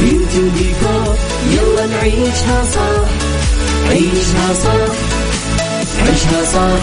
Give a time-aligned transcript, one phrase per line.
[0.00, 1.14] beauty وديكور
[1.50, 3.08] يلا نعيشها صح.
[3.90, 4.94] عيشها صح.
[6.06, 6.82] عيشها صح.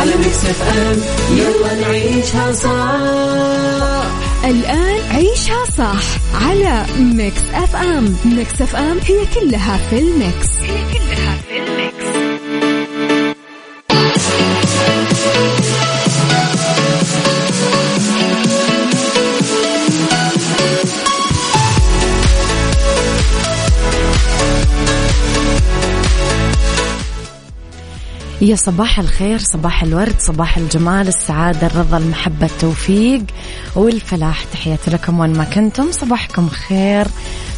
[0.00, 1.00] على Mix FM
[1.36, 4.10] يلا نعيشها صح.
[4.44, 6.02] الآن عيشها صح
[6.46, 8.16] على Mix FM.
[8.24, 10.48] Mix FM هي كلها في ال Mix.
[10.60, 11.69] هي كلها في ال Mix.
[28.42, 33.22] يا صباح الخير صباح الورد صباح الجمال السعادة الرضا المحبة التوفيق
[33.76, 34.44] والفلاح.
[34.44, 35.92] تحياتي لكم وين ما كنتم.
[35.92, 37.06] صباحكم خير.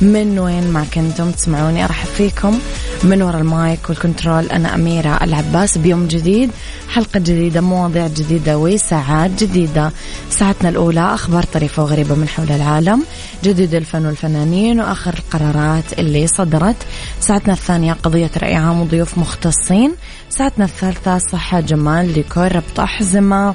[0.01, 2.59] من وين ما كنتم تسمعوني أرحب فيكم
[3.05, 4.47] من وراء ال mic وال control.
[4.47, 5.79] أنا أميرة العباس.
[5.79, 6.51] بيوم جديد
[6.89, 9.91] حلقة جديدة مواضيع جديدة وساعات جديدة.
[10.31, 13.03] ساعتنا الأولى أخبار طريفة وغريبة من حول العالم.
[13.45, 16.77] جديد الفن والفنانين وآخر القرارات اللي صدرت.
[17.21, 19.93] ساعتنا الثانية قضية رأي عام وضيوف مختصين.
[20.31, 23.55] ساعتنا الثالثة صحة جمال ديكور ربط أحزمة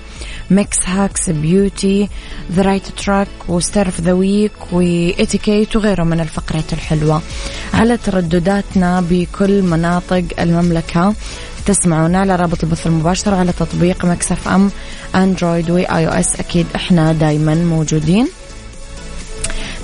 [0.52, 2.10] ميكس hacks beauty
[2.52, 7.22] the right track و star of the week وإتيكيت وغيره من الفقرات الحلوة.
[7.74, 11.14] على تردداتنا بكل مناطق المملكة
[11.66, 14.72] تسمعونا على رابط البث المباشر على تطبيق ميكس أف أم
[15.16, 18.28] أندرويد وآي أو إس أكيد إحنا دايما موجودين.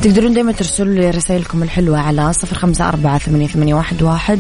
[0.02, 4.40] تقدرون دايما ترسلوا لي رسائلكم الحلوة على صفر خمسة أربعة ثمانية واحد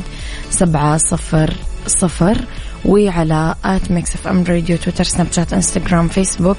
[0.51, 1.53] سبعة صفر
[1.87, 2.37] صفر.
[2.85, 6.57] وعلى at ميكس إف إم راديو تويتر سناب شات إنستغرام فيسبوك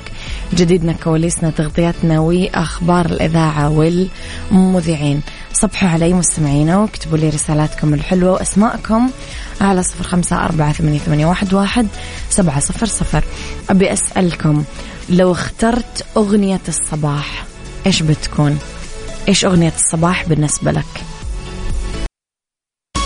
[0.54, 3.70] جديدنا كواليسنا تغطياتنا وأخبار الإذاعة
[4.50, 5.20] والمذيعين
[5.52, 9.10] صبحوا علي مستمعينا واكتبوا لي رسالاتكم الحلوة وأسماءكم
[9.60, 11.86] على صفر خمسة أربعة ثمانية واحد
[12.30, 13.24] سبعة صفر صفر
[13.70, 14.64] أبي أسألكم
[15.10, 17.44] لو اخترت أغنية الصباح
[17.86, 18.58] إيش بتكون؟
[19.28, 21.04] إيش أغنية الصباح بالنسبة لك؟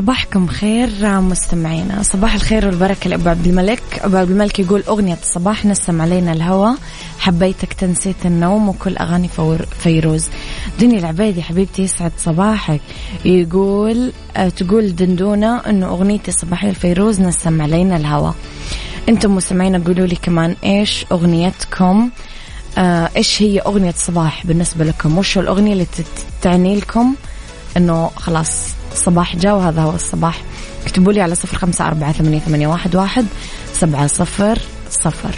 [0.00, 2.02] صباحكم خير مستمعينا.
[2.02, 3.82] صباح الخير والبركة لأبو عبد الملك.
[4.00, 6.74] أبو عبد الملك يقول أغنية الصباح نسم علينا الهوى.
[7.18, 10.28] حبيتك تنسيت النوم وكل أغاني فور فيروز.
[10.80, 12.80] دنيا العبيدي حبيبتي يسعد صباحك.
[13.24, 18.34] يقول آه، تقول دندونة أنه أغنيتي الصباحية الفيروز نسم علينا الهوى.
[19.08, 22.10] أنتم مستمعين قولوا لي كمان إيش أغنيتكم؟
[22.78, 25.86] آه إيش هي أغنية الصباح بالنسبة لكم؟ وش الأغنية اللي
[26.42, 27.14] تعني لكم؟
[27.76, 28.50] أنه خلاص
[28.94, 30.42] صباح جاء وهذا هو الصباح.
[30.84, 33.26] اكتبوا لي على صفر خمسة أربعة ثمانية, ثمانية واحد, واحد
[33.72, 34.58] سبعة صفر
[34.90, 35.34] صفر.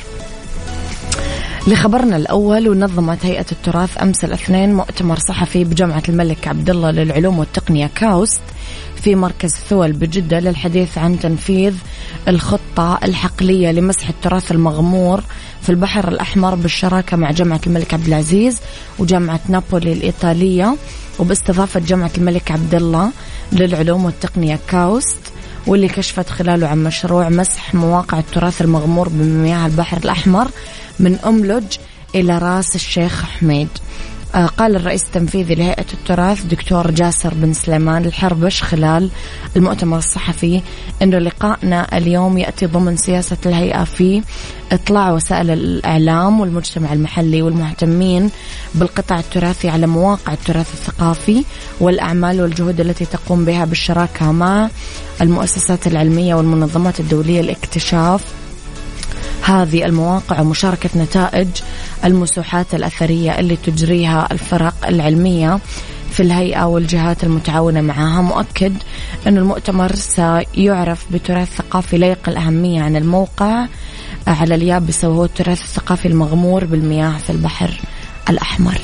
[1.66, 7.90] لخبرنا الأول ونظمت هيئة التراث أمس الاثنين مؤتمر صحفي بجامعة الملك عبد الله للعلوم والتقنية
[7.94, 8.40] كاوست.
[9.04, 11.74] في مركز ثول بجدة للحديث عن تنفيذ
[12.28, 15.22] الخطة الحقلية لمسح التراث المغمور
[15.62, 18.60] في البحر الأحمر بالشراكة مع جامعة الملك عبد العزيز
[18.98, 20.76] وجامعة نابولي الإيطالية
[21.18, 23.10] وباستضافة جامعة الملك عبد الله
[23.52, 25.20] للعلوم والتقنية كاوست
[25.66, 30.48] واللي كشفت خلاله عن مشروع مسح مواقع التراث المغمور بمياه البحر الأحمر
[31.00, 31.64] من أملج
[32.14, 33.68] إلى رأس الشيخ حميد.
[34.36, 39.10] قال الرئيس التنفيذي لهيئة التراث دكتور جاسر بن سليمان الحربش خلال
[39.56, 40.62] المؤتمر الصحفي
[41.02, 44.22] أنه لقائنا اليوم يأتي ضمن سياسة الهيئة في
[44.72, 48.30] إطلاع وسائل الإعلام والمجتمع المحلي والمهتمين
[48.74, 51.44] بالقطاع التراثي على مواقع التراث الثقافي
[51.80, 54.68] والأعمال والجهود التي تقوم بها بالشراكة مع
[55.20, 58.41] المؤسسات العلمية والمنظمات الدولية لإكتشاف
[59.42, 61.48] هذه المواقع ومشاركة نتائج
[62.04, 65.58] المسوحات الأثرية اللي تجريها الفرق العلمية
[66.12, 68.72] في الهيئة والجهات المتعاونة معها مؤكد
[69.26, 73.66] أن المؤتمر سيعرف بتراث ثقافي لا يقل أهمية عن الموقع
[74.26, 77.80] على اليابسة وهو التراث الثقافي المغمور بالمياه في البحر
[78.30, 78.78] الأحمر.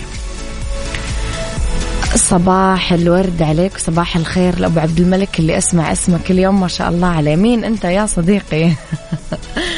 [2.14, 7.06] صباح الورد عليك صباح الخير لأبو عبد الملك اللي أسمع اسمك اليوم ما شاء الله
[7.06, 7.36] عليه.
[7.36, 8.72] مين أنت يا صديقي؟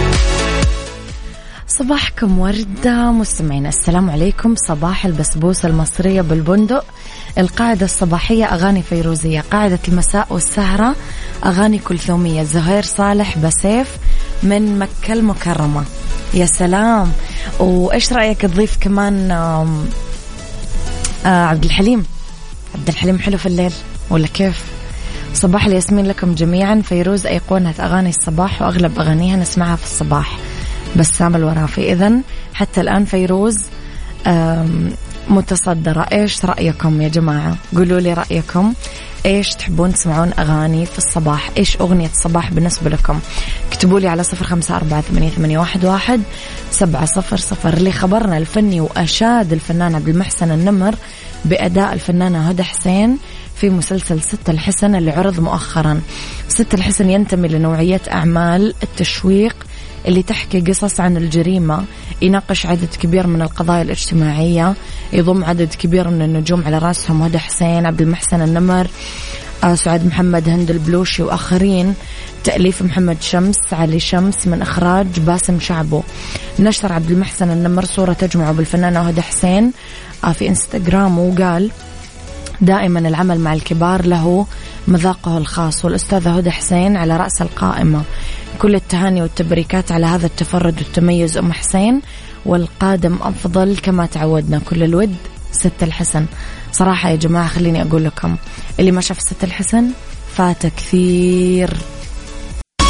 [1.81, 4.55] صباحكم وردة مستمعين السلام عليكم.
[4.67, 6.85] صباح البسبوسة المصرية بالبندق.
[7.37, 9.43] القاعدة الصباحية أغاني فيروزية.
[9.51, 10.95] قاعدة المساء والسهرة
[11.45, 13.97] أغاني كلثومية زهير صالح بسيف
[14.43, 15.83] من مكة المكرمة.
[16.33, 17.11] يا سلام.
[17.59, 19.67] وإيش رأيك تضيف كمان آه
[21.25, 22.05] عبد الحليم؟
[22.75, 23.73] عبد الحليم حلو في الليل
[24.09, 24.65] ولا كيف؟
[25.33, 26.81] صباح الياسمين لكم جميعا.
[26.85, 30.37] فيروز أيقونة أغاني الصباح وأغلب أغانيها نسمعها في الصباح.
[30.95, 32.11] بسام الورافي إذا
[32.53, 33.57] حتى الآن فيروز
[35.29, 36.07] متصدرة.
[36.11, 38.73] إيش رأيكم يا جماعة؟ قولوا لي رأيكم.
[39.25, 43.19] إيش تحبون تسمعون أغاني في الصباح؟ إيش أغنية الصباح بالنسبة لكم؟
[43.71, 46.21] اكتبوا لي على صفر خمسة أربعة ثمانية, واحد,
[46.71, 50.95] سبعة صفر صفر اللي خبرنا الفني وأشاد الفنان عبد المحسن النمر
[51.45, 53.17] بأداء الفنانة هدى حسين
[53.55, 56.01] في مسلسل ست الحسن اللي عرض مؤخرا.
[56.47, 59.55] ست الحسن ينتمي لنوعية أعمال التشويق
[60.07, 61.83] اللي تحكي قصص عن الجريمة
[62.21, 64.73] يناقش عدد كبير من القضايا الاجتماعية
[65.13, 68.87] يضم عدد كبير من النجوم على رأسهم هدى حسين عبد المحسن النمر
[69.63, 71.93] آه سعاد محمد هند البلوشي وآخرين.
[72.43, 76.01] تأليف محمد شمس علي شمس من إخراج باسم شعبو.
[76.59, 79.71] نشر عبد المحسن النمر صورة تجمعه بالفنانة هدى حسين
[80.23, 81.71] آه في إنستغرام وقال
[82.61, 84.45] دائما العمل مع الكبار له
[84.87, 85.85] مذاقه الخاص.
[85.85, 88.03] والأستاذة هدى حسين على رأس القائمة.
[88.59, 91.37] كل التهاني والتبريكات على هذا التفرد والتميز.
[91.37, 92.01] أم حسين
[92.45, 94.61] والقادم أفضل كما تعودنا.
[94.69, 95.15] كل الود
[95.51, 96.25] ست الحسن.
[96.71, 98.35] صراحة يا جماعة خليني أقول لكم
[98.79, 99.91] اللي ما شاف ست الحسن
[100.35, 101.69] فات كثير.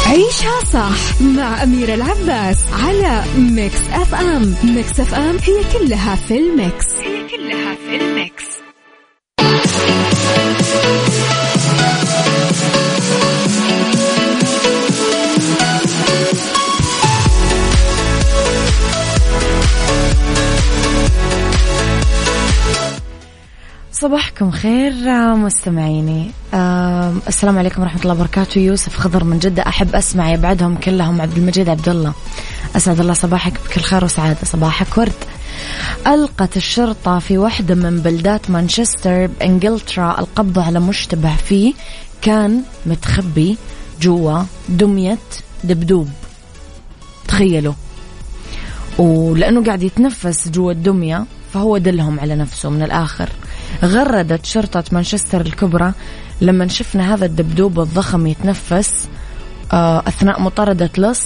[0.06, 4.54] عيشها صح مع أميرة العباس على ميكس أف أم.
[4.64, 6.86] ميكس أف أم هي كلها في الميكس.
[6.86, 8.61] هي كلها في الميكس.
[24.02, 24.92] صباحكم خير
[25.36, 26.30] مستمعيني.
[26.54, 28.58] آه السلام عليكم ورحمة الله وبركاته.
[28.58, 29.62] يوسف خضر من جدة.
[29.62, 31.20] أحب أسمع يبعدهم كلهم.
[31.20, 32.12] عبد المجيد عبد الله.
[32.76, 34.38] أسعد الله صباحك بكل خير وسعادة.
[34.44, 35.12] صباحك ورد.
[36.06, 41.74] ألقت الشرطة في واحدة من بلدات مانشستر بإنجلترا القبض على مشتبه فيه.
[42.22, 43.56] كان متخبي
[44.00, 45.18] جوا دمية
[45.64, 46.08] دبدوب.
[47.28, 47.74] تخيلوا.
[48.98, 53.28] ولأنه قاعد يتنفس جوا الدمية فهو دلهم على نفسه من الآخر.
[53.84, 55.92] غردت شرطة مانشستر الكبرى
[56.40, 59.08] لما شفنا هذا الدبدوب الضخم يتنفس
[59.72, 61.22] آه، أثناء مطاردة لص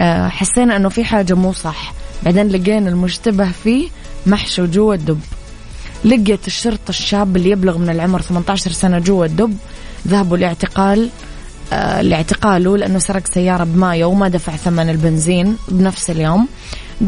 [0.00, 1.92] آه، حسينا أنه في حاجة مو صح.
[2.22, 3.88] بعدين لقينا المشتبه فيه
[4.26, 5.20] محشو جوا الدب.
[6.04, 9.56] لقيت الشرطة الشاب اللي يبلغ من العمر 18 سنة جوا الدب
[10.08, 11.08] ذهبوا لاعتقال
[11.72, 16.48] آه لاعتقاله لأنه سرق سيارة بمايو وما دفع ثمن البنزين بنفس اليوم.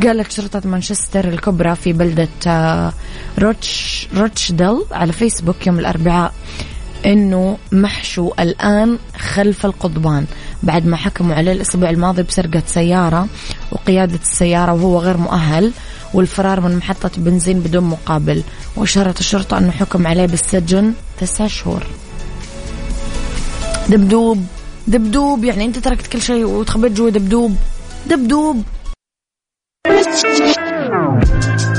[0.01, 2.93] قالت شرطة مانشستر الكبرى في بلدة آه،
[3.39, 6.33] روتش روتشديل على فيسبوك يوم الأربعاء
[7.07, 10.27] إنه محشو الآن خلف القضبان
[10.63, 13.27] بعد ما حكموا عليه الأسبوع الماضي بسرقة سيارة
[13.73, 15.73] وقيادة السيارة وهو غير مؤهل
[16.15, 18.43] والفرار من محطة بنزين بدون مقابل
[18.77, 21.87] وأشارت الشرطة إنه حكم عليه بالسجن تسع شهور.
[23.89, 24.47] دبدوب
[24.89, 27.57] دبدوب يعني أنت تركت كل شيء وتخبيت جوا دبدوب.
[28.11, 28.63] دبدوب.
[29.85, 31.72] Thank you.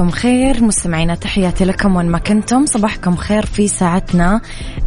[0.00, 0.64] صباحكم خير.
[0.64, 2.66] مستمعينا تحياتي لكم وين ما كنتم.
[2.66, 4.40] صباحكم خير في ساعتنا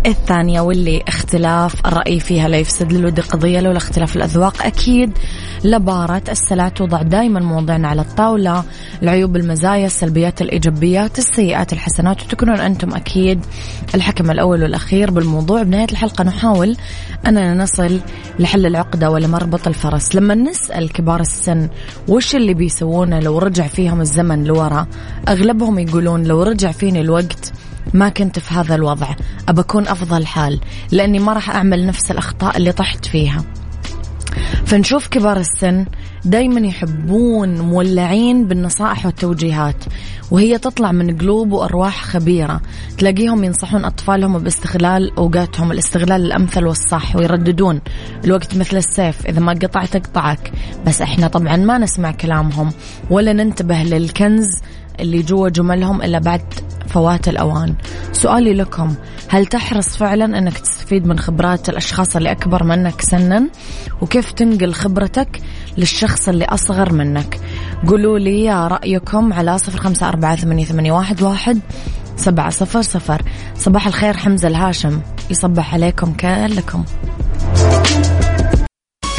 [0.05, 4.65] الثانية واللي اختلاف الرأي فيها لا يفسد للود قضية لولا اختلاف الأذواق.
[4.65, 5.17] أكيد
[5.63, 8.63] لبارة السلع توضع دائما موضعنا على الطاولة.
[9.03, 12.23] العيوب المزايا السلبيات الإيجابيات السيئات الحسنات.
[12.23, 13.45] وتكونون أنتم أكيد
[13.95, 15.63] الحكم الأول والأخير بالموضوع.
[15.63, 16.77] بنهاية الحلقة نحاول
[17.27, 17.99] أننا نصل
[18.39, 20.15] لحل العقدة ولمربط الفرس.
[20.15, 21.69] لما نسأل كبار السن
[22.07, 24.87] وش اللي بيسوونه لو رجع فيهم الزمن لورا
[25.27, 27.53] أغلبهم يقولون لو رجع فيني الوقت
[27.93, 29.07] ما كنت في هذا الوضع.
[29.49, 30.59] أبكون أفضل حال
[30.91, 33.43] لأني ما راح أعمل نفس الأخطاء اللي طحت فيها.
[34.65, 35.85] فنشوف كبار السن
[36.25, 39.75] دايما يحبون مولعين بالنصائح والتوجيهات
[40.31, 42.61] وهي تطلع من قلوب وأرواح خبيرة.
[42.97, 47.81] تلاقيهم ينصحون أطفالهم باستغلال أوقاتهم الاستغلال الأمثل والصح ويرددون
[48.25, 50.51] الوقت مثل السيف إذا ما قطعت قطعك
[50.87, 52.71] بس إحنا طبعا ما نسمع كلامهم
[53.09, 54.47] ولا ننتبه للكنز
[54.99, 56.41] اللي جوا جملهم إلا بعد
[56.87, 57.75] فوات الأوان.
[58.11, 58.95] سؤالي لكم
[59.29, 63.49] هل تحرص فعلا أنك تستفيد من خبرات الأشخاص اللي أكبر منك سنا؟
[64.01, 65.41] وكيف تنقل خبرتك
[65.77, 67.39] للشخص اللي أصغر منك؟
[67.87, 71.59] قولوا لي رأيكم على صفر خمسة أربعة ثمانية واحد
[72.17, 73.21] سبعة صفر صفر.
[73.55, 76.83] صباح الخير حمزة الهاشم يصبح عليكم كلكم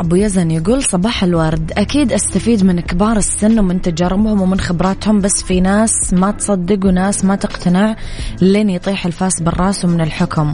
[0.00, 1.72] أبو يزن يقول صباح الورد.
[1.76, 7.24] أكيد أستفيد من كبار السن ومن تجاربهم ومن خبراتهم بس في ناس ما تصدق وناس
[7.24, 7.96] ما تقتنع
[8.42, 10.52] لين يطيح الفاس بالراس ومن الحكم.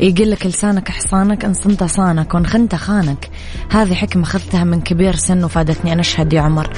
[0.00, 3.30] يقول لك لسانك حصانك إن صنت صانك وإن خنت خانك.
[3.70, 5.92] هذه حكمة أخذتها من كبير سن وفادتني.
[5.92, 6.70] أنا أشهد يا عمر.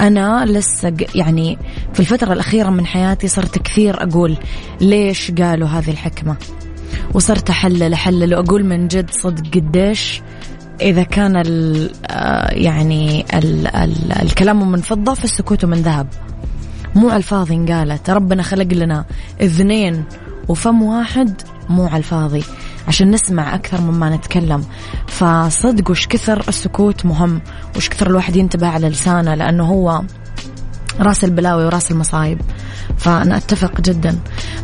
[0.00, 1.58] أنا لسه يعني
[1.92, 4.36] في الفترة الأخيرة من حياتي صرت كثير أقول
[4.80, 6.36] ليش قالوا هذه الحكمة.
[7.14, 10.22] وصرت أحلل أحلل وأقول من جد صدق قديش
[10.80, 16.06] إذا كان ال آه، يعني ال ال الكلام من فضة فالسكوت من ذهب.
[16.94, 18.10] مو على الفاضي انقالت.
[18.10, 19.04] ربنا خلق لنا
[19.42, 20.04] اثنين
[20.48, 22.44] وفم واحد مو على الفاضي
[22.88, 24.64] عشان نسمع أكثر مما نتكلم.
[25.06, 27.40] فصدق وش كثر السكوت مهم
[27.76, 30.02] وش كثر الواحد ينتبه على لسانه لأنه هو
[31.00, 32.40] راس البلاوي وراس المصايب.
[32.98, 34.18] فأنا أتفق جدا.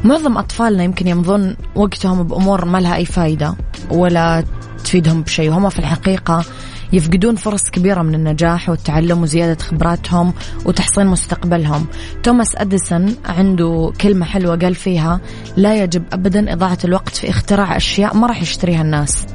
[0.04, 3.54] معظم أطفالنا يمكن يمضون وقتهم بأمور ما لها أي فايدة
[3.90, 4.44] ولا
[4.84, 5.50] تفيدهم بشيء.
[5.50, 6.44] وهم في الحقيقة
[6.92, 11.86] يفقدون فرص كبيرة من النجاح والتعلم وزيادة خبراتهم وتحصين مستقبلهم.
[12.22, 15.20] توماس أديسون عنده كلمة حلوة قال فيها
[15.56, 19.26] لا يجب أبدا إضاعة الوقت في اختراع أشياء ما راح يشتريها الناس.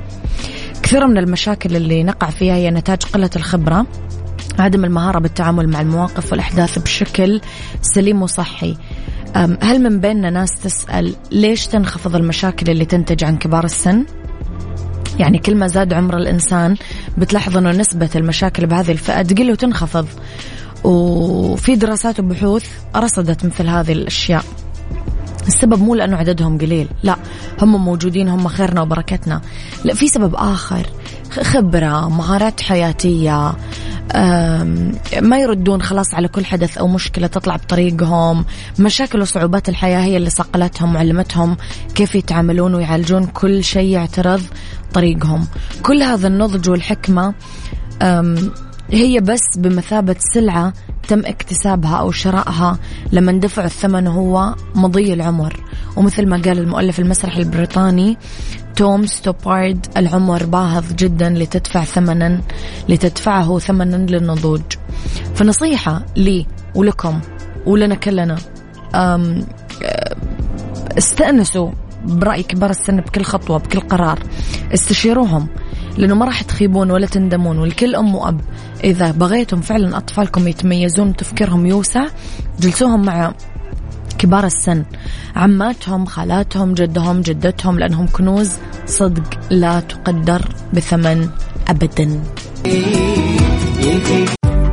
[0.83, 3.85] كثير من المشاكل اللي نقع فيها هي نتاج قلة الخبرة
[4.59, 7.41] عدم المهارة بالتعامل مع المواقف والأحداث بشكل
[7.81, 8.77] سليم وصحي.
[9.61, 14.05] هل من بيننا ناس تسأل ليش تنخفض المشاكل اللي تنتج عن كبار السن؟
[15.19, 16.75] يعني كل ما زاد عمر الإنسان
[17.17, 20.07] بتلاحظ أنه نسبة المشاكل بهذه الفئة تقل وتنخفض.
[20.83, 24.43] وفي دراسات وبحوث رصدت مثل هذه الأشياء.
[25.49, 27.15] السبب مو لأنه عددهم قليل لا
[27.61, 29.41] هم موجودين هم خيرنا وبركتنا.
[29.83, 30.87] لا في سبب آخر
[31.41, 33.55] خبرة مهارات حياتية
[35.21, 38.45] ما يردون خلاص على كل حدث أو مشكلة تطلع بطريقهم.
[38.79, 41.57] مشاكل وصعوبات الحياة هي اللي صقلتهم وعلمتهم
[41.95, 44.41] كيف يتعاملون ويعالجون كل شيء يعترض
[44.93, 45.47] طريقهم.
[45.83, 47.33] كل هذا النضج والحكمة
[48.91, 50.73] هي بس بمثابة سلعة
[51.09, 52.77] تم اكتسابها أو شرائها
[53.11, 55.63] لما دفع الثمن هو مضي العمر.
[55.95, 58.17] ومثل ما قال المؤلف المسرحي البريطاني
[58.75, 62.41] توم ستوبارد العمر باهظ جدا لتدفع ثمنا
[62.89, 64.61] لتدفعه ثمنا للنضوج.
[65.35, 67.21] فنصيحة لي ولكم
[67.65, 68.37] ولنا كلنا
[70.97, 71.71] أستأنسوا
[72.05, 74.19] برأي كبار السن بكل خطوة بكل قرار.
[74.73, 75.47] استشيروهم.
[75.97, 78.41] لأنه ما راح تخيبون ولا تندمون والكل أم وأب.
[78.83, 82.05] إذا بغيتم فعلا أطفالكم يتميزون تفكيرهم يوسع
[82.59, 83.33] جلسوهم مع
[84.17, 84.83] كبار السن.
[85.35, 88.51] عماتهم خالاتهم جدهم جدتهم لأنهم كنوز
[88.85, 90.41] صدق لا تقدر
[90.73, 91.29] بثمن
[91.67, 92.21] أبدا.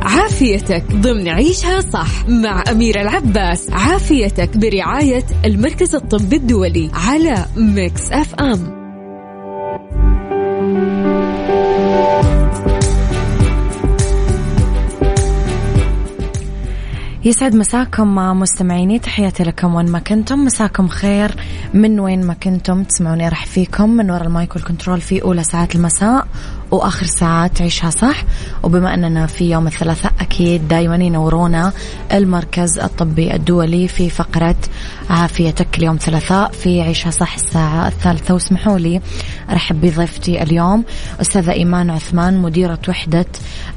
[0.01, 3.69] عافيتك ضمن عيشها صح مع أميرة العباس.
[3.71, 8.86] عافيتك برعاية المركز الطبي الدولي على ميكس أف أم.
[17.27, 20.45] يسعد مساكم مستمعيني تحياتي لكم وين ما كنتم.
[20.45, 21.35] مساكم خير
[21.73, 22.83] من وين ما كنتم.
[22.83, 26.27] تسمعوني راح فيكم من وراء ال mic وال control في أولى ساعات المساء.
[26.71, 28.23] وآخر ساعات عيشها صح.
[28.63, 31.73] وبما أننا في يوم الثلاثاء أكيد دايما ينورونا
[32.13, 34.55] المركز الطبي الدولي في فقرة
[35.09, 38.33] عافيتك اليوم ثلاثاء في عيشها صح الساعة الثالثة.
[38.33, 39.01] واسمحوا لي
[39.49, 40.83] أرحب بضيفتي اليوم
[41.21, 43.25] أستاذة إيمان عثمان مديرة وحدة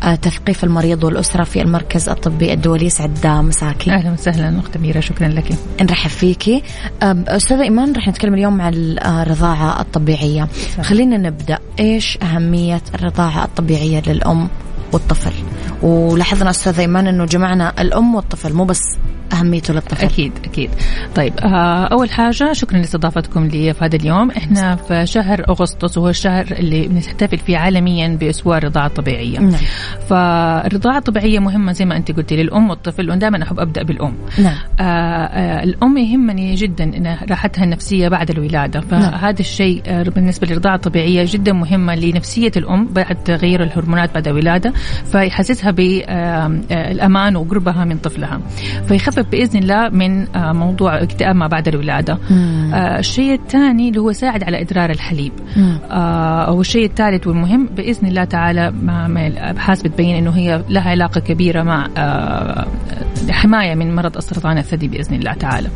[0.03, 2.91] آه، تثقيف المريض والأسرة في المركز الطبي الدولي.
[2.91, 3.91] سعد مساكي.
[3.91, 5.53] أهلا وسهلا أخت أميرة شكرا لك.
[5.81, 6.63] نرحب فيكي
[7.03, 10.49] أستاذة إيمان رح نتكلم اليوم عن الرضاعة الطبيعية.
[10.77, 10.83] صح.
[10.83, 11.59] خلينا نبدأ.
[11.81, 14.49] إيش أهمية الرضاعة الطبيعية للأم
[14.93, 15.33] والطفل.
[15.83, 18.83] ولاحظنا أستاذ ايمان إنه جمعنا الأم والطفل مو بس
[19.33, 20.71] اهميته للطفل أكيد أكيد
[21.15, 26.09] طيب آه أول حاجة شكرا لاستضافتكم لي في هذا اليوم إحنا في شهر أغسطس وهو
[26.09, 29.61] الشهر اللي بنحتفل فيه عالميا بأسبوع الرضاعة الطبيعية نعم.
[30.09, 34.55] فالرضاعة الطبيعية مهمة زي ما أنت قلتي للأم والطفل ودائما أحب أبدأ بالأم نعم.
[34.81, 38.89] آه آه الأم يهمني جدا إن راحتها النفسية بعد الولادة نعم.
[38.89, 39.35] فهذا نعم.
[39.41, 44.73] الشيء آه بالنسبة للرضاعة الطبيعية جدا مهمه لنفسية الأم بعد تغير الهرمونات بعد الولادة
[45.13, 48.41] فيحسسها بالامان وقربها من طفلها
[48.89, 52.19] فيخفف بإذن الله من آه، موضوع اكتئاب ما بعد الولادة.
[52.31, 55.33] آه الشيء الثاني اللي هو يساعد على إدرار الحليب.
[55.91, 61.63] آه والشيء الثالث والمهم بإذن الله تعالى مع الأبحاث بتبين إنه هي لها علاقة كبيرة
[61.63, 62.67] مع آه
[63.31, 65.69] حماية من مرض السرطان الثدي بإذن الله تعالى.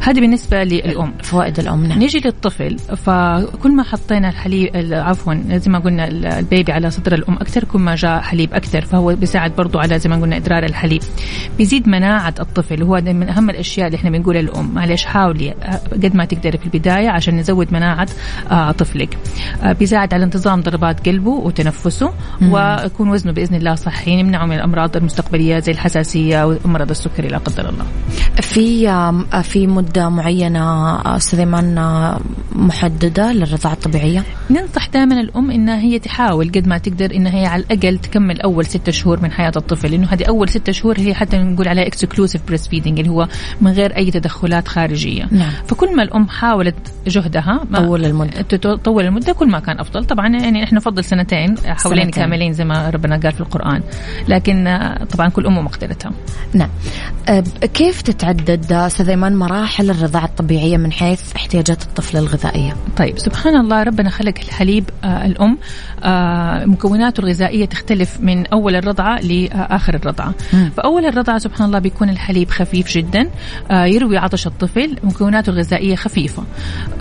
[0.00, 1.12] هذه بالنسبة للأم.
[1.22, 1.98] فوائد الأم نعم.
[1.98, 7.64] نيجي للطفل فكل ما حطينا الحليب عفوا زي ما قلنا البيبي على صدر الأم أكثر
[7.64, 11.02] كل ما جاء حليب أكثر فهو بيساعد برضو على زي ما قلنا إدرار الحليب.
[11.58, 16.16] بيزيد مناعة الطفل وهو من أهم الأشياء اللي إحنا بنقولها للام معلش حاولي آه، قد
[16.16, 18.08] ما تقدري في البداية عشان نزود مناعة
[18.50, 19.18] آه، طفلك.
[19.62, 22.12] آه، بيساعد على انتظام ضربات قلبه وتنفسه
[22.42, 27.68] ويكون وزنه بإذن الله صحي نمنعه من الأمراض المستقبلية زي الحساسية ومرض السكري لا قدر
[27.68, 27.84] الله.
[28.40, 28.84] في
[29.42, 31.74] في مدة معينة أستاذ إيمان
[32.52, 37.62] محددة للرضاعة الطبيعية؟ ننصح دائما الأم انها هي تحاول قد ما تقدر انها هي على
[37.62, 41.38] الأقل تكمل أول ستة شهور من حياة الطفل لأنه هذه أول ستة شهور هي حتى
[41.38, 43.28] نقول عليها exclusive breastfeeding اللي هو
[43.60, 45.28] من غير أي تدخلات خارجية.
[45.30, 45.50] نعم.
[45.66, 46.74] فكل ما الأم حاولت
[47.06, 48.42] جهدها طول المدة.
[48.42, 50.04] تطول المدة كل ما كان أفضل.
[50.04, 53.82] طبعا يعني إحنا نفضل سنتين حولين كاملين زي ما ربنا قال في القرآن.
[54.28, 56.12] لكن آه، طبعا كل أم ومقدرتها
[56.54, 56.68] نعم.
[57.28, 63.56] أه، كيف تتعدد أستاذ ايمان مراحل الرضاعة الطبيعية من حيث احتياجات الطفل الغذائية؟ طيب سبحان
[63.56, 65.58] الله ربنا خلق الحليب آه الأم
[66.02, 70.34] آه مكوناته الغذائية تختلف من أول الرضعة لآخر الرضعة.
[70.76, 73.30] فأول الرضعة سبحان الله بيكون الحليب خفيف جدا.
[73.70, 76.42] آه، يروي عطش الطفل مكوناته الغذائية خفيفة.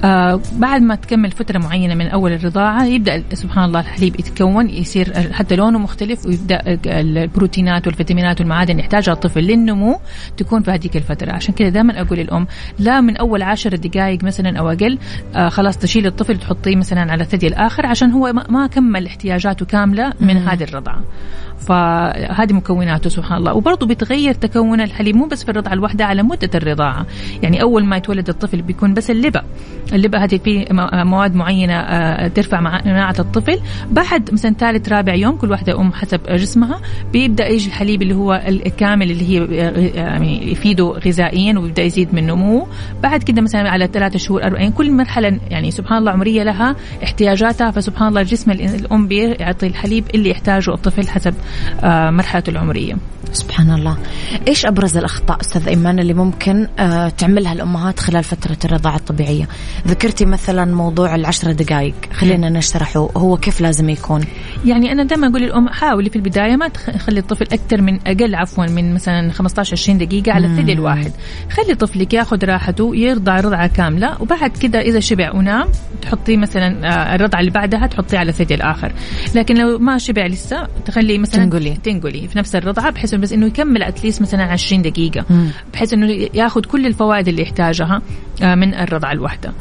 [0.03, 5.33] آه، بعد ما تكمل فترة معينة من أول الرضاعة يبدأ سبحان الله الحليب يتكون يصير
[5.33, 9.99] حتى لونه مختلف ويبدأ البروتينات والفيتامينات والمعادن يحتاجها الطفل للنمو
[10.37, 11.31] تكون في هذيك الفترة.
[11.31, 12.47] عشان كذا دائما أقول للأم
[12.79, 14.97] لا من أول عشر دقائق مثلا أو أقل
[15.35, 20.13] آه، خلاص تشيل الطفل تحطيه مثلا على الثدي الآخر عشان هو ما كمل احتياجاته كاملة
[20.19, 21.03] من هذه الرضعة
[21.59, 23.53] فهذه مكوناته سبحان الله.
[23.53, 27.06] وبرضه بيتغير تكون الحليب مو بس في الرضعه الواحده على مدة الرضاعة.
[27.41, 29.43] يعني أول ما يتولد الطفل بيكون بس اللبا.
[29.93, 33.60] اللبا هذه في مواد معينة آه، ترفع مناعة الطفل.
[33.91, 36.82] بعد مثلا ثالث رابع يوم كل واحدة ام حسب جسمها.
[37.13, 42.27] بيبدأ يجي الحليب اللي هو الكامل اللي هي آه، يعني يفيده غذائيا ويبدأ يزيد من
[42.27, 42.67] نموه.
[43.03, 47.71] بعد كده مثلا على ثلاثة شهور 40 كل مرحلة يعني سبحان الله عمرية لها احتياجاتها.
[47.71, 51.34] فسبحان الله جسم الأم بيعطي الحليب اللي يحتاجه الطفل حسب
[51.84, 52.95] آه، مرحلته العمرية.
[53.32, 53.97] سبحان الله.
[54.47, 59.48] إيش أبرز الأخطاء؟ أستاذ إيمان اللي ممكن آه، تعملها الامهات خلال فترة الرضاعة الطبيعية.
[59.88, 64.22] ذكرتي مثلا موضوع العشرة دقائق خلينا نشرحه هو كيف لازم يكون؟
[64.65, 68.65] يعني أنا دائما أقول للأم حاولي في البداية ما تخلي الطفل أكثر من أقل عفوا
[68.65, 71.12] من مثلا 15 20 دقيقة على الثدي الواحد.
[71.50, 75.67] خلي طفلك ياخذ راحته يرضع رضعة كاملة وبعد كده إذا شبع ونام
[76.02, 78.93] تحطيه مثلا آه، الرضعة اللي بعدها تحطيه على الثدي الآخر.
[79.36, 81.78] لكن لو ما شبع لسه تخلي مثلا تنقلي.
[81.84, 85.22] تنقلي في نفس الرضعة بحيث بس إنه يكمل اتليست مثلا 20 دقيقة.
[85.29, 85.47] مم.
[85.73, 88.01] بحيث إنه ياخذ كل الفوائد اللي يحتاجها
[88.41, 89.53] آه، من الرضعه الواحده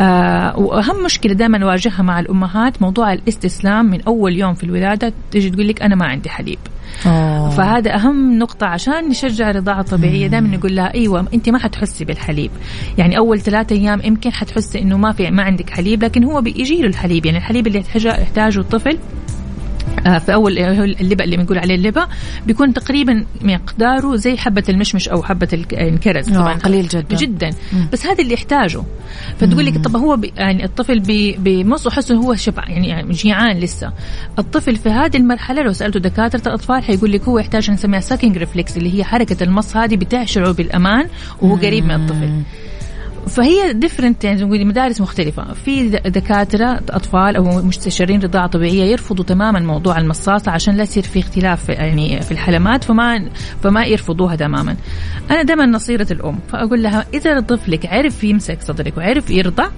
[0.00, 5.50] آه، وأهم مشكلة دائما نواجهها مع الأمهات موضوع الاستسلام من أول يوم في الولادة تجي
[5.50, 6.58] تقول لك أنا ما عندي حليب.
[7.06, 7.50] أوه.
[7.50, 10.26] فهذا أهم نقطة عشان نشجع الرضاعة الطبيعية.
[10.26, 12.50] دائما نقول لها أيوه أنت ما حتحسي بالحليب،
[12.98, 16.82] يعني أول ثلاثة أيام يمكن حتحسي إنه ما في ما عندك حليب لكن هو بيجي
[16.82, 17.26] له الحليب.
[17.26, 18.98] يعني الحليب اللي يحتاجه الطفل
[20.02, 22.08] في أول اللبا اللي بنقول عليه اللبا
[22.46, 26.54] بيكون تقريبا مقداره زي حبة المشمش أو حبة الكرز طبعا.
[26.54, 27.16] قليل جدا.
[27.16, 27.50] جدا.
[27.72, 27.88] مم.
[27.92, 28.82] بس هذا اللي يحتاجه.
[29.38, 31.02] فتقول لك طب هو بي يعني الطفل
[31.38, 33.92] بمصه حسه هو شبع يعني جيعان لسه.
[34.38, 38.76] الطفل في هذه المرحلة لو سألته دكاترة الأطفال حيقول لك هو يحتاج نسميها sucking reflex
[38.76, 41.06] اللي هي حركة المص هذه بتشعره بالأمان
[41.42, 42.42] وهو قريب من الطفل.
[43.26, 45.52] فهي different يعني مدارس مختلفة.
[45.52, 51.18] في دكاترة أطفال أو مستشارين رضاعة طبيعية يرفضوا تماما موضوع المصاصة عشان لا يصير في
[51.18, 53.30] اختلاف يعني في الحلمات فما
[53.62, 54.76] فما يرفضوها تماما.
[55.30, 59.68] أنا دائما نصيرة الأم فأقول لها إذا طفلك عرف يمسك صدرك وعرف يرضع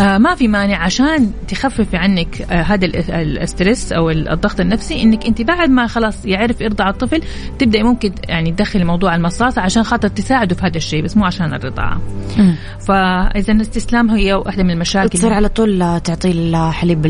[0.00, 0.76] آه ما في مانع.
[0.76, 6.24] عشان تخففي عنك آه هذا ال stress أو الضغط النفسي إنك أنت بعد ما خلاص
[6.24, 7.22] يعرف يرضع الطفل
[7.58, 11.54] تبدأي ممكن يعني تدخلي موضوع المصاصة عشان خاطر تساعده في هذا الشيء بس مو عشان
[11.54, 12.00] الرضاعة.
[12.86, 15.08] فإذا الاستسلام هي واحدة من المشاكل.
[15.08, 17.06] تصير على طول تعطي الحليب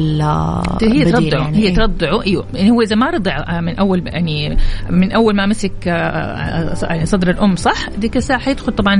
[0.83, 1.59] هي ترضعه يعني.
[1.59, 2.23] هي ترضعه.
[2.23, 2.47] أيوه.
[2.55, 4.57] يعني هو إذا ما رضع آه، من أول يعني
[4.91, 8.95] من أول ما مسك آه، صدر الأم صح؟ ديك الساعة حيدخل طبعا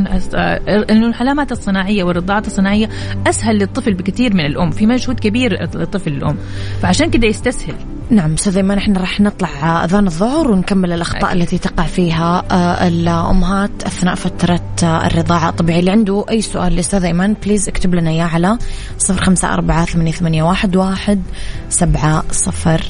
[0.91, 2.89] انه الحلامات الصناعية والرضاعات الصناعية
[3.27, 6.37] أسهل للطفل بكثير من الأم في مجهود كبير للطفل الأم
[6.83, 7.75] فعشان كده يستسهل.
[8.11, 11.43] نعم أستاذ إيمان إحنا راح نطلع أذان الظهر ونكمل الأخطاء أكيد.
[11.43, 15.81] التي تقع فيها آه، الأمهات أثناء فترة آه، الرضاعة الطبيعية.
[15.81, 18.59] اللي عنده أي سؤال لأستاذ إيمان please اكتب لنا إياه على
[18.99, 21.23] صفر خمسة أربعة ثمانية, ثمانية واحد,
[21.69, 22.83] سبعة صفر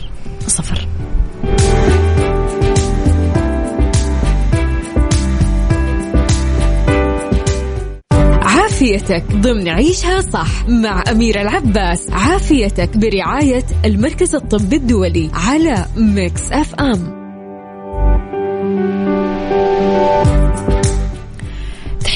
[0.46, 0.88] صفر.
[8.86, 12.10] عافيتك ضمن عيشها صح مع أميرة العباس.
[12.10, 17.25] عافيتك برعاية المركز الطبي الدولي على ميكس أف أم.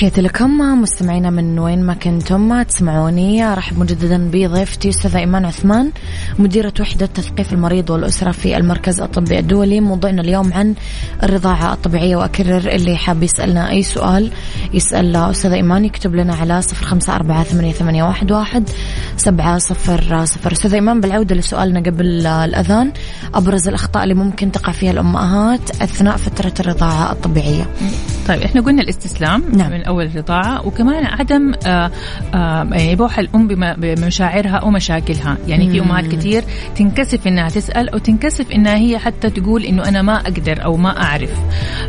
[0.00, 3.44] تحياتي لكم مستمعينا من وين ما كنتم تسمعوني.
[3.44, 5.90] أرحب مجددا بضيفتي أستاذة إيمان عثمان
[6.38, 9.80] مديرة وحدة تثقيف المريض والأسرة في المركز الطبي الدولي.
[9.80, 10.74] موضوعنا اليوم عن
[11.22, 14.30] الرضاعة الطبيعية وأكرر اللي حاب يسألنا أي سؤال
[14.74, 18.68] يسأل أستاذة إيمان يكتب لنا على صفر أربعة ثمانية, ثمانية واحد, واحد
[19.16, 20.52] سبعة صفر صفر.
[20.52, 22.92] أستاذة إيمان بالعودة لسؤالنا قبل الأذان
[23.34, 27.66] أبرز الأخطاء اللي ممكن تقع فيها الأمهات أثناء فترة الرضاعة الطبيعية.
[28.28, 29.44] طيب إحنا قلنا الاستسلام.
[29.52, 29.70] نعم.
[29.70, 31.90] من أول الرضاعه وكمان عدم آآ
[32.34, 33.48] آآ يعني بوح الأم
[33.78, 36.44] بمشاعرها ومشاكلها يعني في أمهات كثير
[36.76, 41.02] تنكسف إنها تسأل أو تنكسف إنها هي حتى تقول إنه أنا ما أقدر أو ما
[41.02, 41.30] أعرف.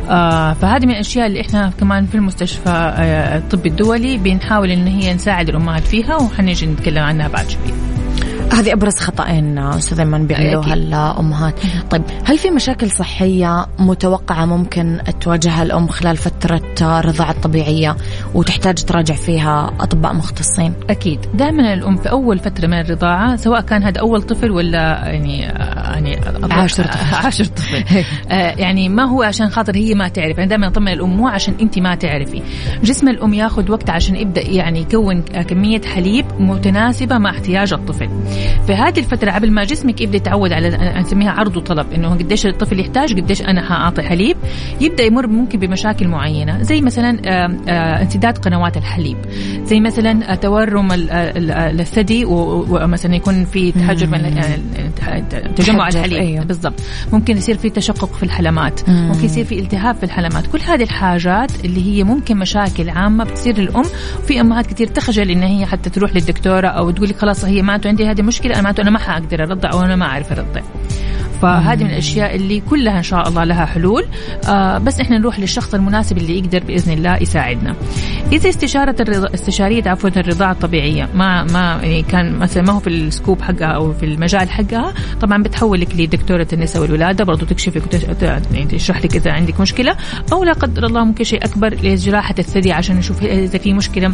[0.10, 5.14] آه، فهذه من الأشياء اللي إحنا كمان في المستشفى آه، الطبي الدولي بنحاول إن هي
[5.14, 7.91] نساعد الأمهات فيها وحنيجي نتكلم عنها بعد شوي.
[8.52, 11.56] هذه أبرز خطأين أستاذ أيمن بيعملوها الأمهات.
[11.92, 17.98] طيب هل في مشاكل صحية متوقعة ممكن تواجهها الأم خلال فترة الرضاعة الطبيعية
[18.34, 21.20] وتحتاج تراجع فيها أطباء مختصين؟ أكيد.
[21.34, 26.20] دائما الأم في أول فترة من الرضاعة سواء كان هذا أول طفل ولا يعني يعني
[26.52, 27.16] عاشر طفل.
[27.26, 27.84] عاشر طفل.
[28.32, 30.40] آه، يعني ما هو عشان خاطر هي ما تعرف.
[30.40, 32.42] أنا دائما اطمن الأم مو عشان أنت ما تعرفي.
[32.84, 38.10] جسم الأم ياخذ وقت عشان يبدأ يعني يكون كمية حليب متناسبة مع احتياج الطفل.
[38.68, 42.80] في هذه الفترة قبل ما جسمك يبدأ يتعود على نسميها عرض وطلب إنه قديش الطفل
[42.80, 44.38] يحتاج قديش أنا حاعطي حليب.
[44.82, 47.20] يبدأ يمر ممكن بمشاكل معينة زي مثلا
[48.02, 49.18] انسداد قنوات الحليب.
[49.64, 54.42] زي مثلا تورم الثدي ومثلا يكون في تحجر من
[55.56, 56.20] تجمع الحليب.
[56.20, 56.44] أيوه.
[56.44, 56.80] بالضبط.
[57.14, 58.90] ممكن يصير في تشقق في الحلمات.
[58.90, 59.08] مم.
[59.08, 60.48] ممكن يصير في التهاب في الحلمات.
[60.48, 63.86] كل هذه الحاجات اللي هي ممكن مشاكل عامة بتصير للأم.
[64.28, 67.80] في أمهات كثير تخجل إن هي حتى تروح للدكتورة أو تقول لك خلاص هي ما
[67.86, 70.62] عندي هذه مشكلة أنا معناته أنا ما حقدر أرضع أو أنا ما أعرف أرضع.
[71.42, 74.06] فهذه من الأشياء اللي كلها إن شاء الله لها حلول.
[74.48, 77.76] آه بس إحنا نروح للشخص المناسب اللي يقدر بإذن الله يساعدنا.
[78.32, 82.90] إذا استشارة الرضا استشارية عفوا الرضاعة الطبيعية ما ما يعني كان مثلا ما هو في
[82.90, 87.82] السكوب حقها أو في المجال حقها طبعا بتحولك لدكتورة النساء والولادة برضو تكشفك
[88.52, 89.96] يعني تشرح لك إذا عندك مشكلة.
[90.34, 94.14] أو لا قدر الله ممكن شيء أكبر لجراحة الثدي عشان نشوف إذا في مشكلة.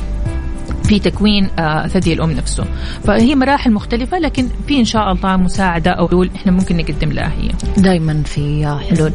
[0.88, 2.66] في تكوين آه، ثدي الأم نفسه.
[3.04, 7.32] فهي مراحل مختلفة لكن في إن شاء الله مساعدة أو حلول إحنا ممكن نقدم لها
[7.40, 7.52] هي.
[7.78, 9.14] دائما في حلول.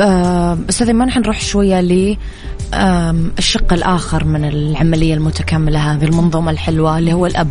[0.00, 2.16] آه، أستاذ ما حنروح شوية ل
[3.38, 7.50] الشق الآخر من العملية المتكاملة هذه المنظومة الحلوة اللي هو الأب.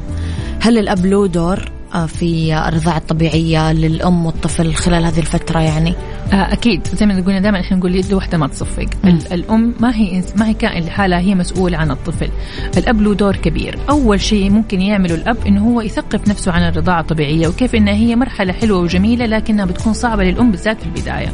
[0.59, 1.76] هل الأب له دور؟
[2.07, 5.93] في الرضاعة الطبيعية للأم والطفل خلال هذه الفترة يعني؟
[6.33, 6.87] آه، أكيد.
[6.93, 8.85] زي ما قلنا دائما إحنا نقول يد واحدة ما تصفق.
[9.31, 12.29] الأم ما هي ما هي كائن لحالها هي مسؤوله عن الطفل.
[12.77, 13.79] الأب له دور كبير.
[13.89, 18.15] أول شيء ممكن يعمله الأب إنه هو يثقف نفسه عن الرضاعة الطبيعية وكيف إنها هي
[18.15, 21.29] مرحلة حلوة وجميلة لكنها بتكون صعبة للأم بالذات في البداية.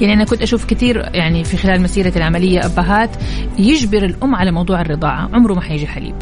[0.00, 3.10] يعني أنا كنت أشوف كثير يعني في خلال مسيرة العملية أبهات
[3.58, 5.30] يجبر الأم على موضوع الرضاعة.
[5.32, 6.14] عمره ما حيجي حليب.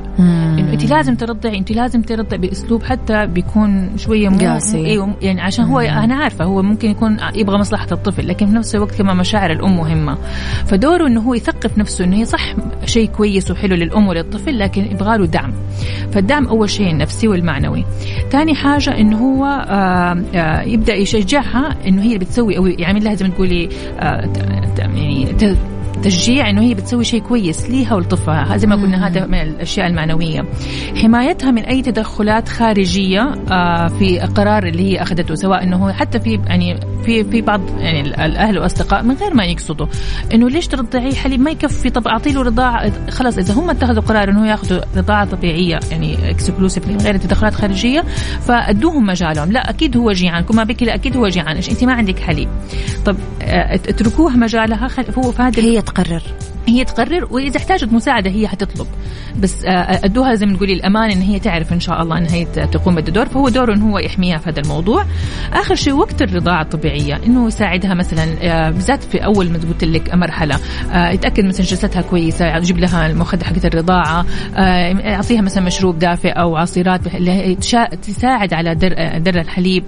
[0.83, 4.87] انت لازم ترضعي انت لازم ترضعي باسلوب حتى بيكون شوية مو قاسي.
[4.87, 8.75] إيوه يعني عشان هو أنا عارفة هو ممكن يكون يبغى مصلحة الطفل لكن في نفس
[8.75, 10.19] الوقت كمان مشاعر الأم مهمة.
[10.67, 15.19] فدوره إنه هو يثقف نفسه إنه هي صح شيء كويس وحلو للأم وللطفل لكن يبغى
[15.19, 15.53] له دعم.
[16.13, 17.85] فالدعم أول شيء النفسي والمعنوي.
[18.31, 23.29] ثاني حاجة إنه هو آه، آه، يبدأ يشجعها إنه هي بتسوي أو يعمل لها زي
[23.29, 23.69] ما تقولي
[24.01, 24.29] آه،
[24.79, 29.87] يعني تشجيع إنه هي بتسوي شيء كويس ليها ولطفلها زي ما قلنا هذا من الأشياء
[29.87, 30.45] المعنوية.
[31.03, 36.21] حمايتها من أي تدخلات خارجية آه، في قرار اللي هي أخذته سواء إنه هو حتى
[36.21, 39.87] في يعني في في بعض يعني الأهل والأصدقاء من غير ما يقصدوا.
[40.35, 44.29] إنه ليش ترضعيه؟ حليب ما يكفي طب اعطي له رضاعة خلاص إذا هم اتخذوا قرار
[44.31, 48.05] إنه ياخذوا رضاعة طبيعية يعني اكسكلوسيف من غير تدخلات خارجية
[48.41, 49.53] فأدوهم مجالهم.
[49.53, 50.45] لا أكيد هو جيعان.
[50.45, 51.57] كل ما بكي لا أكيد هو جيعان.
[51.57, 52.49] إيش أنت ما عندك حليب
[53.07, 56.48] طب آه، اتركوها مجالها خل- هو في هذا هي تقرر.
[56.69, 58.87] هي تقرر وإذا احتاجت مساعدة هي حتطلب.
[59.41, 62.45] بس آه، أدوها زي ما تقولي الأمان إن هي تعرف إن شاء الله إن هي
[62.45, 65.05] تقوم بالدور فهو دوره انه هو يحميها في هذا الموضوع.
[65.53, 70.15] آخر شيء وقت الرضاعة الطبيعية إنه يساعدها مثلا آه، بالذات في أول ما قلت لك
[70.15, 70.59] مرحلة
[70.93, 74.27] آه، يتأكد مثلا جلستها كويسة يجيب لها المخده حقت الرضاعة
[74.57, 77.55] آه، يعطيها مثلا مشروب دافئ أو عصيرات اللي
[78.03, 79.85] تساعد على در, آه، در الحليب.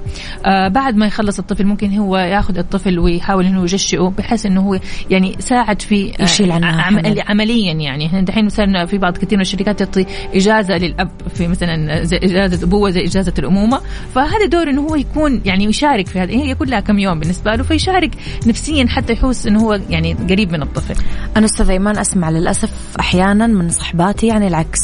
[0.46, 4.78] آه، بعد ما يخلص الطفل ممكن هو ياخذ الطفل ويحاول إنه يجشئه بحيث إنه هو
[5.10, 7.22] يعني ساعد في آه، يشيل عنها عم- حمل.
[7.28, 8.06] عمليا يعني.
[8.06, 12.66] إحنا دحين صرنا في بعض كثير من الشركات تعطي إجازة للأب في مثلا زي إجازة
[12.66, 13.80] أبوه زي إجازة الأمومة.
[14.14, 16.30] فهذا دور إنه هو يكون يعني يشارك في هذا.
[16.32, 18.10] هي كلها كم يوم بالنسبة له فيشارك
[18.46, 20.94] نفسيا حتى يحس إنه هو يعني قريب من الطفل.
[21.36, 24.80] أنا أستاذ إيمان أسمع للأسف أحيانا من صحباتي يعني العكس.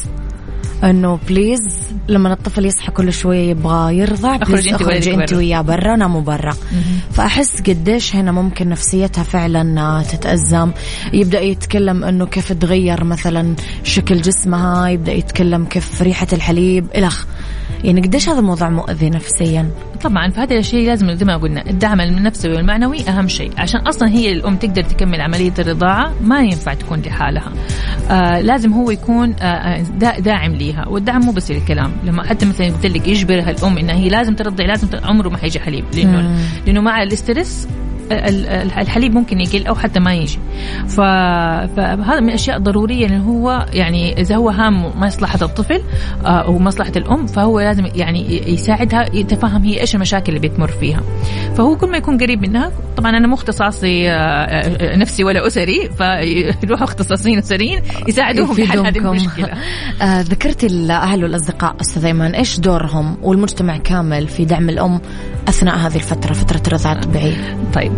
[0.84, 1.61] انه please
[2.08, 5.32] لما الطفل يصحى كل شوية يبغى يرضع أخرج please أنت أخرج أنت.
[5.32, 6.54] وياه برا ناموا برا.
[7.10, 10.70] فأحس قديش هنا ممكن نفسيتها فعلا تتأزم.
[11.12, 17.26] يبدأ يتكلم إنه كيف تغير مثلا شكل جسمها يبدأ يتكلم كيف ريحة الحليب الخ
[17.85, 19.70] يعني قديش هذا الموضوع مؤذي نفسيا؟
[20.02, 24.33] طبعا فهذا الشيء لازم زي ما قلنا الدعم النفسي والمعنوي أهم شيء عشان أصلا هي
[24.33, 27.52] الأم تقدر تكمل عملية الرضاعة ما ينفع تكون لحالها.
[28.11, 32.66] آه لازم هو يكون آه دا داعم ليها والدعم مو بس الكلام لما حتى مثلا
[32.66, 36.38] قلت لك يجبرها الأم انها هي لازم ترضع لازم عمره ما حيجي حليب لأنه.
[36.66, 40.38] لأنه مع الاسترس ال- ال- الحليب ممكن يقل أو حتى ما يجي.
[40.88, 45.82] فهذا من الأشياء الضرورية اللي هو يعني إذا هو هام مصلحة الطفل
[46.24, 51.00] آه، أو مصلحه الأم فهو لازم يعني يساعدها يتفهم هي إيش المشاكل اللي بتمر فيها.
[51.56, 55.90] فهو كل ما يكون قريب منها طبعا أنا مو اختصاصي آه، آه، نفسي ولا أسري
[55.98, 58.98] فيروحوا اختصاصيين أسريين يساعدوهم في حل هذه.
[58.98, 59.54] المشكلة.
[60.30, 65.00] ذكرتي الأهل والأصدقاء أستاذ أيمن إيش دورهم والمجتمع كامل في دعم الأم
[65.48, 67.92] أثناء هذه الفترة فترة الرضاعة الطبيعية؟ طيب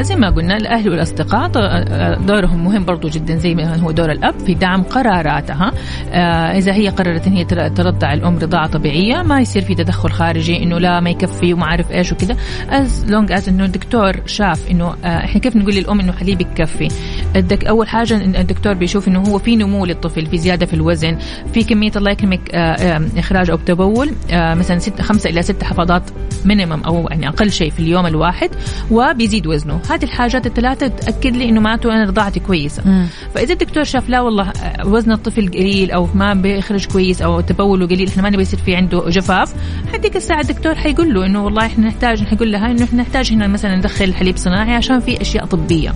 [0.00, 4.10] زي ما قلنا الأهل والأصدقاء ط- آه، دورهم مهم برضو جدا زي ما هو دور
[4.12, 5.72] الأب في دعم قراراتها.
[6.12, 10.10] آه إذا هي قررت إن هي تر- ترضع الأم رضاعة طبيعية ما يصير في تدخل
[10.10, 12.36] خارجي إنه لا ما يكفي وما عارف إيش وكذا.
[12.70, 16.88] as long as إنه الدكتور شاف إنه آه إحنا كيف نقول للأم إنه حليبك يكفي؟
[17.36, 21.16] الدك أول حاجة إن الدكتور بيشوف إنه هو في نمو للطفل في زيادة في الوزن
[21.54, 25.64] في كمية الله يكرمك آه آه إخراج أو تبول آه مثلا ست خمسة إلى ست
[25.64, 26.02] حفاضات
[26.44, 28.50] minimum أو يعني أقل شيء في اليوم الواحد
[28.90, 29.80] وبيزيد وزنه.
[29.90, 33.06] هذه الحاجات الثلاثة تأكد لي إنه معناته أنا رضاعتي كويسه مم.
[33.34, 37.86] فإذا الدكتور شاف لا والله آه، وزن الطفل قليل أو ما بيخرج كويس أو تبوله
[37.86, 39.54] قليل إحنا ما نبي يصير في عنده جفاف
[39.94, 43.46] هديك الساعة الدكتور حيقول له إنه والله إحنا نحتاج حيقول لها إنه إحنا نحتاج هنا
[43.46, 45.92] مثلا ندخل حليب صناعي عشان في أشياء طبية.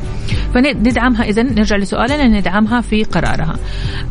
[0.54, 3.56] فندعمها اذا نرجع لسؤالنا ندعمها في قرارها.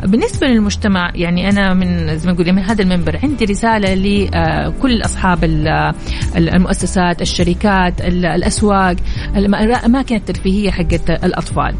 [0.04, 5.44] بالنسبة للمجتمع يعني أنا من زي ما نقول من هذا المنبر عندي رسالة لكل أصحاب
[5.44, 5.94] ال-
[6.36, 8.96] المؤسسات الشركات ال- الأسواق.
[9.36, 11.74] الأماكن الترفيهية حقت الأطفال.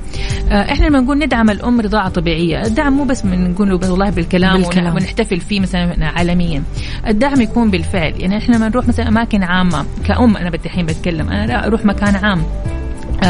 [0.51, 4.61] آه، إحنا لما نقول ندعم الأم رضاعة طبيعية الدعم مو بس من نقول والله بالكلام,
[4.63, 4.95] بالكلام.
[4.95, 6.63] ونحتفل فيه مثلا عالميا.
[7.07, 8.15] الدعم يكون بالفعل.
[8.19, 12.17] يعني إحنا لما نروح مثلا أماكن عامة كأم أنا الحين بتكلم أنا لا أروح مكان
[12.17, 12.43] عام.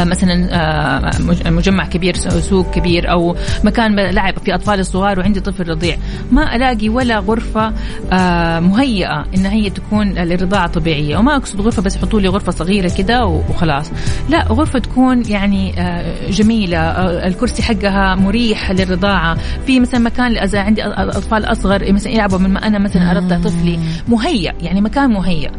[0.03, 5.69] مثلا آه، مج- مجمع كبير سوق كبير أو مكان لعب في أطفال الصغار وعندي طفل
[5.69, 5.97] رضيع
[6.31, 7.73] ما ألاقي ولا غرفة
[8.11, 11.17] آه، مهيئة إن هي تكون للرضاعة طبيعية.
[11.17, 13.91] وما أقصد غرفة بس يحطوا لي غرفة صغيرة كده وخلاص.
[14.29, 19.37] لا غرفة تكون يعني آه، جميلة آه، الكرسي حقها مريح للرضاعة.
[19.67, 23.79] في مثلا مكان اذا عندي أطفال أصغر مثلا يلعبوا من ما أنا مثلا أرضع طفلي.
[24.07, 25.51] مهيأ يعني مكان مهيأ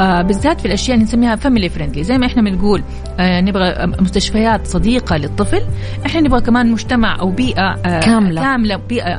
[0.00, 2.82] آه بالذات في الأشياء اللي نسميها family friendly زي ما إحنا بنقول
[3.20, 5.62] آه نبغى مستشفيات صديقة للطفل.
[6.06, 8.42] إحنا نبغى كمان مجتمع أو بيئة كاملة.
[8.42, 9.14] كاملة بيئة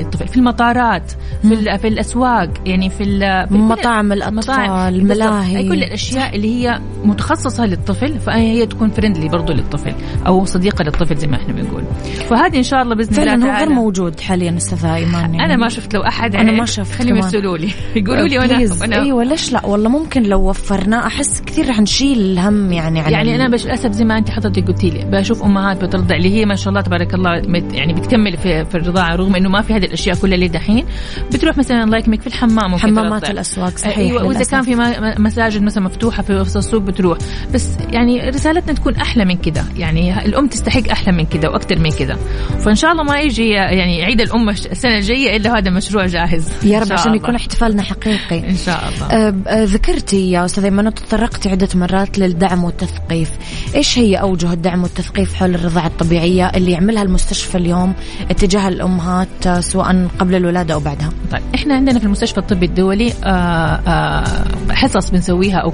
[0.00, 6.80] الطفل في المطارات في, في الأسواق يعني في, مطاعم الأطفال الملاهي كل الأشياء اللي هي
[7.04, 9.94] متخصصة للطفل فهي تكون friendly برضه للطفل
[10.26, 11.84] أو صديقة للطفل زي ما إحنا بنقول.
[12.30, 15.44] فهذه إن شاء الله بإذن الله فعلا هو غير موجود حاليا أستاذ إيمان يعني.
[15.44, 17.70] أنا ما شفت لو أحد أنا ما شفت خليهم يرسلوا لي.
[17.96, 22.72] يقولوا لي وأنا إيوه ليش لا؟ والله ممكن لو وفرناه أحس كثير رح نشيل الهم
[22.72, 25.04] يعني يعني أنا للأسف زي ما أنت حضرتك قلتي لي.
[25.04, 27.30] بشوف أمهات بترضع اللي هي ما شاء الله تبارك الله
[27.72, 30.84] يعني بتكمل في, في الرضاعة رغم إنه ما في هذه الأشياء كلها اللي دحين.
[31.32, 34.74] بتروح مثلا الله يكرمك في الحمام حمامات الأسواق صحيح أيوه وإذا كان في
[35.18, 37.18] مساجد مثلا مفتوحة في وسط السوق بتروح.
[37.54, 41.90] بس يعني رسالتنا تكون أحلى من كذا يعني الأم تستحق أحلى من كذا وأكثر من
[41.90, 42.18] كذا
[42.58, 46.48] فإن شاء الله ما يجي يعني عيد الأم السنة الجاية إلا هذا مشروع جاهز.
[46.62, 48.50] يا رب عشان يكون احتفالنا حقيقي.
[48.50, 49.64] إن شاء الله.
[49.64, 53.30] ذكرتي يا أستاذة إيمان تطرقتي عدة مرات للدعم والتثقيف.
[53.74, 57.94] إيش هي أوجه الدعم والتثقيف حول الرضاعة الطبيعية اللي يعملها المستشفى اليوم
[58.30, 61.10] اتجاه الأمهات أه، سواء قبل الولادة أو بعدها.
[61.30, 64.24] طيب إحنا عندنا في المستشفى الطبي الدولي أه،
[64.70, 65.72] حصص بنسويها أو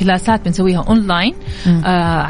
[0.00, 1.34] كلاسات بنسويها أونلاين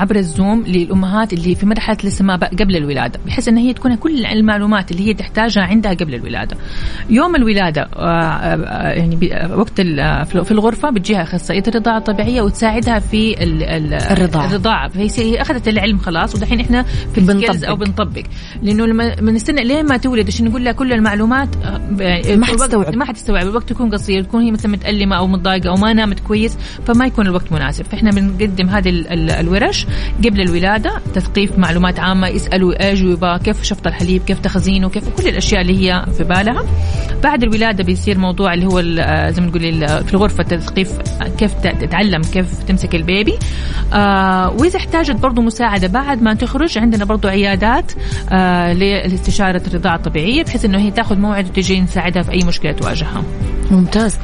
[0.00, 4.26] عبر الزوم للأمهات اللي في مرحله لسه ما قبل الولادة بحيث ان هي تكون كل
[4.26, 6.56] المعلومات اللي هي تحتاجها عندها قبل الولادة.
[7.10, 7.88] يوم الولادة
[8.96, 9.16] يعني
[9.54, 9.80] وقت
[10.44, 13.36] في الغرفة بتجيها أخصائية الرضاعة الطبيعية وتساعدها في
[14.12, 14.46] الرضاعة.
[14.46, 14.90] الرضاعة.
[15.16, 16.82] فهي أخذت العلم خلاص ودحين إحنا
[17.14, 17.68] في بنطبق.
[17.68, 18.22] أو بنطبق.
[18.62, 21.48] لأنه لما بنستنى لين ما تولد؟ عشان نقول لها كل المعلومات
[22.36, 22.96] ما حتستوعب.
[22.96, 26.56] ما حتستوعب الوقت يكون قصير تكون هي مثلا متألمة أو متضايقة أو ما نامت كويس
[26.86, 27.84] فما يكون الوقت مناسب.
[27.84, 29.04] فإحنا بنقدم هذه
[29.40, 29.86] الورش
[30.24, 35.60] قبل الولادة تثقيف معلومات عامة يسألوا اجوبه كيف شفط الحليب كيف تخزينه كيف كل الأشياء
[35.60, 36.64] اللي هي في بالها.
[37.22, 38.80] بعد الولادة بيصير موضوع اللي هو
[39.30, 40.92] زي ما نقول في الغرفة التثقيف
[41.38, 43.34] كيف تتعلم كيف تمسك البيبي.
[43.92, 44.76] آه وإذا
[45.06, 46.78] احتاجت برضو مساعدة بعد ما تخرج.
[46.78, 47.92] عندنا برضو عيادات
[48.32, 53.22] آه لاستشارة الرضاعة الطبيعية بحيث إنه هي تاخذ موعد وتجي نساعدها في أي مشكلة تواجهها.
[53.70, 54.18] ممتاز.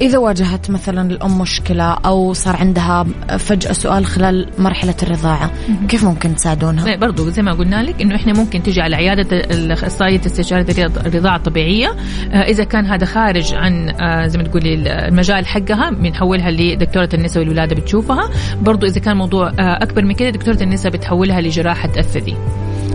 [0.00, 3.06] إذا واجهت مثلا الأم مشكلة أو صار عندها
[3.38, 5.50] فجأة سؤال خلال مرحلة الرضاعة
[5.88, 10.20] كيف ممكن تساعدونها؟ برضو زي ما قلنا لك إنه إحنا ممكن تجي على عيادة الأخصائية
[10.26, 10.66] استشارة
[11.06, 11.88] الرضاعة الطبيعية.
[12.32, 14.74] آه، إذا كان هذا خارج عن آه، زي ما تقولي
[15.08, 18.30] المجال حقها بنحولها لدكتورة النساء والولادة بتشوفها.
[18.62, 19.50] برضو إذا كان موضوع
[19.90, 22.36] أكبر من كده دكتورة النساء بتحولها لجراحة الثدي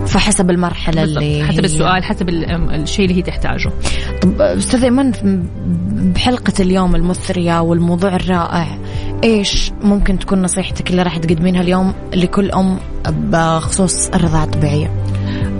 [0.06, 1.22] فحسب المرحلة بالضبط.
[1.22, 3.70] اللي حسب السؤال حسب الشيء اللي هي تحتاجه.
[4.22, 5.12] طب أستاذ ايمن
[6.14, 8.78] بحلقة اليوم المثرية والموضوع الرائع
[9.24, 14.90] إيش ممكن تكون نصيحتك اللي راح تقدمينها اليوم لكل أم بخصوص الرضاعه الطبيعيه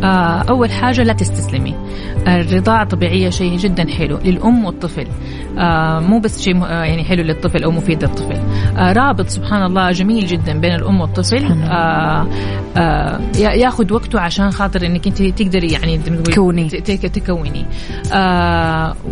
[0.03, 1.75] آه، أول حاجة لا تستسلمي.
[2.29, 5.07] الرضاعة الطبيعية شيء جدا حلو للأم والطفل.
[5.59, 8.39] آه، مو بس شيء آه، يعني حلو للطفل أو مفيد للطفل.
[8.77, 11.45] رابط سبحان الله جميل جدا بين الأم والطفل.
[13.39, 16.69] ياخذ وقته عشان خاطر إنك أنت تقدري يعني تكوني.
[16.69, 17.67] تكوني.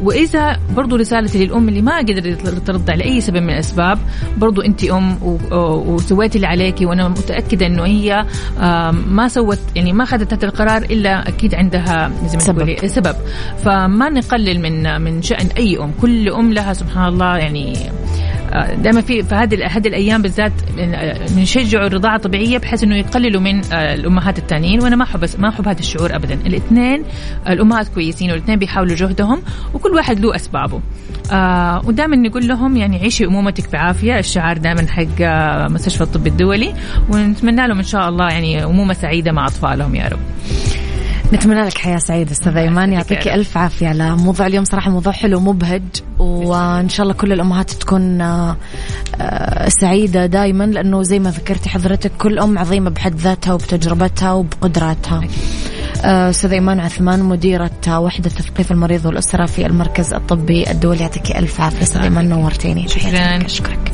[0.02, 3.98] وإذا برضو رسالتي للأم اللي ما قدرت ترضع لاي سبب من الأسباب
[4.36, 5.18] برضو أنت أم
[5.52, 8.24] وسويتي اللي عليكي وأنا متأكدة إنه هي
[9.08, 12.73] ما سوت يعني ما اخذت هذا القرار إلا أكيد عندها زي ما سبب.
[12.86, 13.16] سبب.
[13.64, 15.92] فما نقلل من من شأن أي أم.
[16.00, 17.74] كل أم لها سبحان الله يعني
[18.52, 20.52] آه، دائما في في هذه هذه الأيام بالذات
[21.30, 25.68] بنشجعوا الرضاعة الطبيعية بحيث إنه يقللوا من آه، الأمهات الثانيين وأنا ما أحب ما أحب
[25.68, 26.34] هذا الشعور ابدا.
[26.34, 27.04] الاثنين
[27.48, 29.42] الأمهات كويسين والاثنين بيحاولوا جهدهم
[29.74, 30.80] وكل واحد له أسبابه.
[31.32, 34.18] آه ودائما نقول لهم يعني عيشي أمومتك بعافية.
[34.18, 36.74] الشعار دائما حق آه، مستشفى الطب الدولي.
[37.10, 40.20] ونتمنى لهم إن شاء الله يعني أمومة سعيدة مع أطفالهم يا رب.
[41.34, 42.92] نتمنى لك حياة سعيدة أستاذة إيمان.
[42.92, 43.88] يعطيك ألف عافية.
[43.88, 45.82] على موضوع اليوم صراحة موضوع حلو مبهج
[46.18, 48.56] وإن شاء الله كل الأمهات تكون آه،
[49.20, 55.20] آه، سعيدة دائما لأنه زي ما ذكرتي حضرتك كل أم عظيمة بحد ذاتها وبتجربتها وبقدراتها.
[56.04, 61.00] آه، أستاذة إيمان عثمان مديرة وحدة تثقيف المريض والأسرة في المركز الطبي الدولي.
[61.00, 62.88] يعطيك ألف عافية أستاذة إيمان نورتيني.
[62.88, 63.46] شكرا.
[63.46, 63.92] أشكرك.